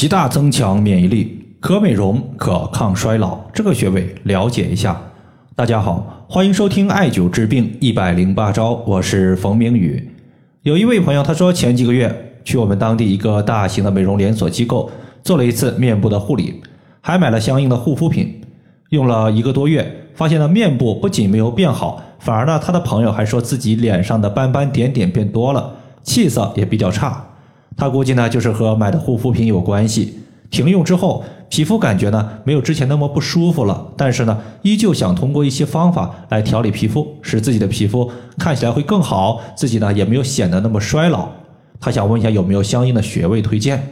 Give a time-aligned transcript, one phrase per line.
[0.00, 3.38] 极大增强免疫力，可美容，可抗衰老。
[3.52, 4.98] 这个穴位了解一下。
[5.54, 10.10] 大家好，欢迎收听艾灸治病一百零八招，我是冯明宇。
[10.62, 14.90] 有一位朋友他说，前几个月去我们当地一个大型的美容连锁机构
[15.22, 16.62] 做了一次面部的护理，
[17.02, 18.40] 还买了相应的护肤品，
[18.88, 27.26] 用了一个多月，发现呢面部不仅没有变好，反而呢他的朋友还说自己脸上的斑斑点点变多了，气色也比较差。
[27.80, 30.18] 他估计呢，就是和买的护肤品有关系。
[30.50, 41.26] 停用之后，皮肤感觉呢没有之前那么不舒服了，但是呢，依旧想通过一些方法来调理皮肤，使自己的皮肤看起来会更好，自己呢也没有显得那么衰老。
[41.80, 43.82] 他想问一下有没有相应的穴位推荐？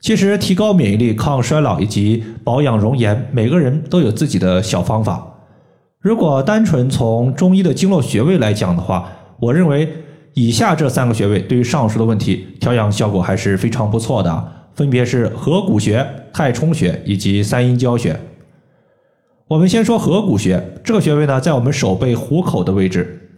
[0.00, 5.26] 其实提高免疫力、抗衰老以及保养容颜，每个人都有自己的小方法。
[6.00, 9.92] 如果单纯从中医的经络穴位来讲的话，我认为。
[10.34, 18.18] 以下这三个穴位对于上述的问题调养效果还是非常不错的，分别是合谷穴、太冲穴以及三阴交穴。
[19.48, 23.30] 我们先说合谷穴，这个穴位呢在我们手背虎口的位置。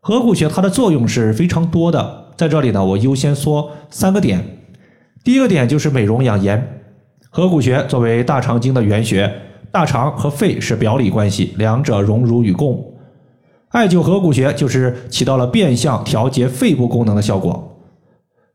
[0.00, 4.42] 合谷穴它的作用是非常多的，在这里呢我优先说三个点。
[5.22, 6.80] 第一个点就是美容养颜。
[7.28, 9.30] 合谷穴作为大肠经的原穴，
[9.70, 12.95] 大肠和肺是表里关系，两者荣辱与共。
[13.76, 17.76] 艾灸合谷穴就是起到了变相调节肺部功能的效果。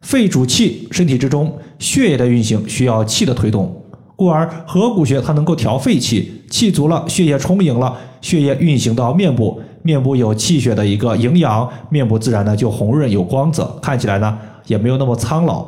[0.01, 3.71] 肺主气，身体之中血液的运行需要气的推动，
[4.15, 15.67] 故而合谷穴它能够调肺气，气足了，血液充盈了，血液运行到面部，面部有气血的一个营养，面部自然呢就红润有光泽，看起来呢也没有那么苍老，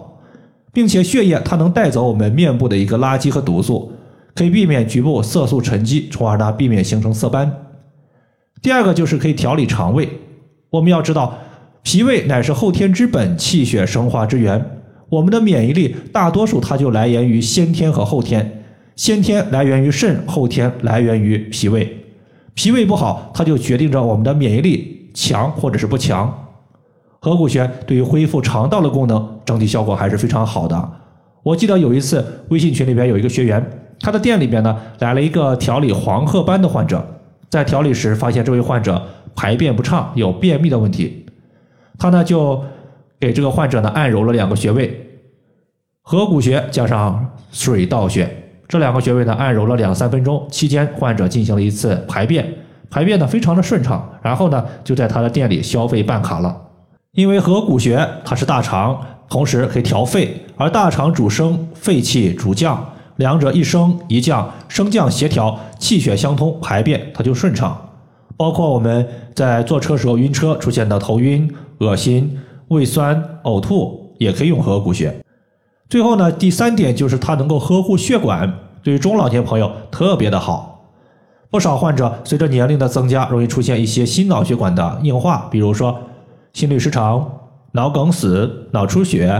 [0.74, 3.92] 并且血液它能带走我们面部的一个垃圾和毒素，
[4.34, 7.63] 可以避免局部色素沉积，从而呢避免形成色斑。
[8.64, 10.08] 第二个就是可以调理肠胃。
[10.70, 11.38] 我们要知道，
[11.84, 14.80] 脾胃乃是后天之本，气血生化之源。
[15.10, 18.64] 我们的免疫力大多数它就来源于先天和后天，
[18.96, 22.06] 先天来源于肾，后天来源于脾胃。
[22.54, 26.34] 脾胃不好，它就决定着我们的免疫力强或者是不强。
[27.20, 30.92] 合谷穴对于恢复肠道的功能，整体效果还是非常好的。
[31.44, 33.62] 我记得有一次微信群里边有一个学员，
[34.00, 37.06] 他的店里边呢来了一个调理黄褐斑的患者。
[37.54, 39.00] 在调理时，发现这位患者
[39.36, 41.24] 排便不畅，有便秘的问题。
[42.00, 42.60] 他呢就
[43.20, 45.08] 给这个患者呢按揉了两个穴位，
[46.02, 48.28] 合谷穴加上水道穴
[48.68, 52.52] 这两个穴位呢按揉了两三分钟，期间患者进行了一次排便，
[52.90, 54.18] 排便呢非常的顺畅。
[54.24, 56.60] 然后呢就在他的店里消费办卡了。
[57.12, 59.00] 因为合谷穴它是大肠，
[59.30, 62.93] 同时可以调肺，而大肠主升，肺气主降。
[63.18, 67.90] 两者一升一降，升降协调，气血相通，排便它就顺畅。
[68.36, 75.16] 包括我们在坐车时候晕车出现的头晕、恶心、胃酸、呕吐，也可以用合谷穴。
[75.88, 78.52] 最后呢，第三点就是它能够呵护血管，
[78.82, 80.90] 对于中老年朋友特别的好。
[81.52, 85.96] 不少患者随着年龄的增加，容易出现一些心脑血管的硬化，比如说
[86.54, 87.32] 心律失常、
[87.74, 89.40] 脑梗死、脑出血。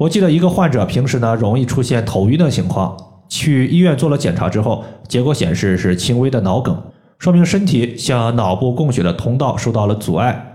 [0.00, 2.96] 我记得一个患者平时呢容易出现头晕的情况，
[3.28, 6.74] 去医院做了检查之后，结果显示是轻微的脑梗，
[7.18, 10.54] 说明身体向脑部供血的通道受到了阻碍。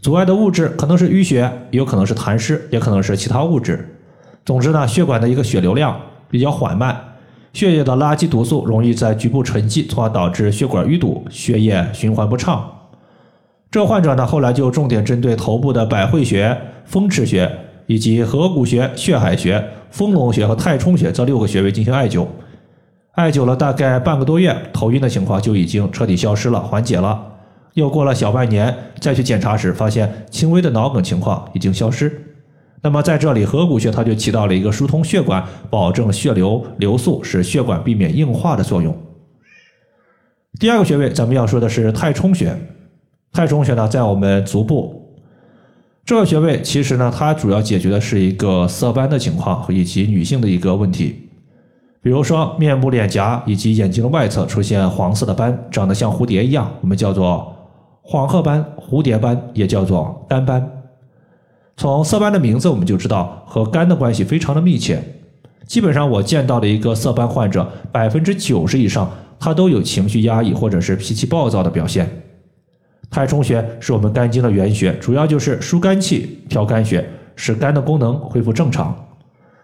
[0.00, 3.94] 阻碍的物质可能是淤血，有可能是痰湿，也可能是其他物质。
[4.46, 5.94] 总之呢，血管的一个血流量
[6.30, 6.98] 比较缓慢，
[7.52, 12.66] 血液的垃圾毒素容易在局部沉积，从而导致血管淤堵，血液循环不畅。
[13.70, 17.54] 这患者呢后来就重点针对头部的百会穴、风池穴。
[17.88, 22.26] 以及合谷穴、血海穴、丰隆穴和太冲穴这六个穴位进行艾灸，
[23.12, 27.20] 艾灸了大概半个多月，头晕的情况就已经彻底消失了，缓解了。
[27.72, 32.36] 又过了小半年，再去检查时，发现轻微的脑梗情况已经消失。
[32.82, 38.94] 那么在这里，合谷穴它就起到了一个疏通血管、保证血流流速、使血管避免硬化的作用。
[40.60, 42.54] 第二个穴位，咱们要说的是太冲穴。
[43.32, 44.97] 太冲穴呢，在我们足部。
[46.08, 51.28] 这个穴位其实呢，它主要解决的是一个色斑的情况以及女性的一个问题，
[52.00, 57.54] 比如说面部、脸颊以及眼睛的外侧出现黄色的斑，长得像蝴蝶一样，我们叫做
[58.00, 60.66] 黄褐斑、蝴蝶斑，也叫做肝斑。
[61.76, 65.04] 从色斑的名字我们就知道和肝的关系非常的密切。
[65.66, 72.08] 基本上我见到的一个色斑患者，百分之九十以上他都有情绪压抑或者是脾气暴躁的表现。
[73.10, 78.94] 太冲穴是我们肝经的原穴，主要就是疏肝气、调肝血，使肝的功能恢复正常。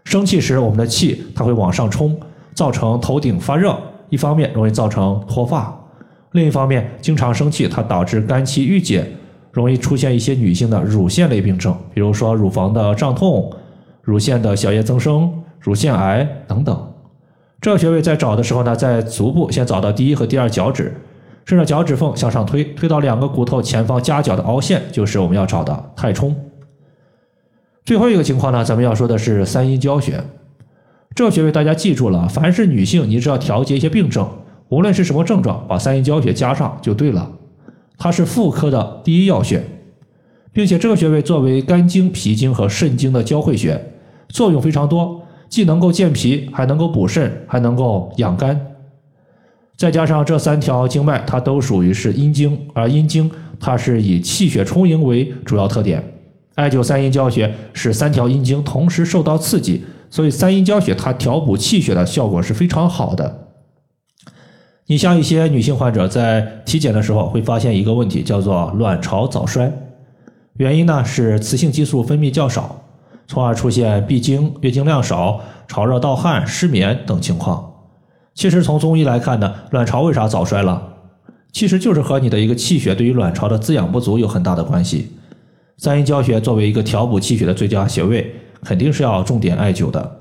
[0.05, 2.19] 生气时，我们的气它会往上冲，
[2.55, 3.77] 造成头顶发热，
[4.09, 5.73] 一方面容易造成脱发；
[6.33, 9.07] 另一方面，经常生气它导致肝气郁结，
[9.53, 13.51] 容易出现一些女性的乳腺类病症，比如说乳房的胀痛、
[14.03, 16.91] 乳腺的小叶增生、乳腺癌等等。
[17.61, 20.95] 这个穴位在找的时候呢，在足部先找到第一和第二脚趾，
[21.45, 26.35] 顺着脚趾缝向上推，推到两个骨头前方夹角的凹陷，就是我们要找的太冲。
[27.85, 30.23] 最后一个情况呢，咱们要说的是三阴交穴。
[31.15, 34.29] 这个穴位大家记住了，凡是女性，你只要调节一些病症，
[34.69, 37.31] 无论是什么症状，把三阴交穴加上就对了。
[37.99, 39.63] 它是妇科的第一要穴，
[40.53, 43.93] 并且这个穴位作为肝经、脾经和肾经的交汇穴，
[44.29, 45.21] 作用非常多。
[45.49, 48.74] 既能够健脾，还能够补肾，还能够养肝。
[49.77, 56.03] 再加上这三条经脉，它都属于是阴经，而阴经它是以气血充盈为主要特点。
[56.55, 63.49] 艾灸三阴交穴使三条阴经同时受到刺激，所以三阴交穴它调补气血的效果是非常好的。
[64.87, 69.73] 你像一些女性患者在体检的时候会发现一个问题，叫做卵巢早衰，
[70.59, 72.81] 原因呢是雌性激素分泌较少。
[73.27, 77.74] 从而出现闭经、月经量少、潮热盗汗、失眠等情况。
[78.35, 80.83] 其实从中医来看呢，卵巢为啥早衰了？
[81.53, 85.13] 其实就是和你的一个气血对于卵巢的滋养不足有很大的关系。
[85.77, 88.35] 三阴交穴作为一个调补气血的最佳穴位，
[88.65, 90.21] 肯定是要重点艾灸的。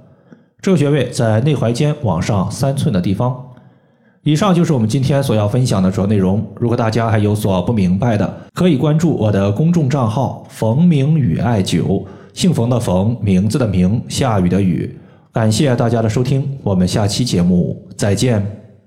[0.61, 3.35] 这个穴位在内踝尖往上三寸的地方。
[4.23, 6.45] 以上就是我们今天所要分享的主要内容。
[6.55, 12.05] 如果大家还有所不明白的，可以关注我的公众账号“冯明宇艾灸”。
[12.33, 14.97] 姓冯的冯，名字的名，下雨的雨。
[15.33, 18.62] 感谢大家的收听，我们下期节目再见。